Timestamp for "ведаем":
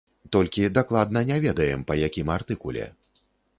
1.45-1.85